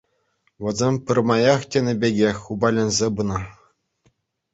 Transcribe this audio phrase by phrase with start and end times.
[0.63, 3.39] Вӗсем пӗрмаях тенӗ пекех упаленсе пынӑ.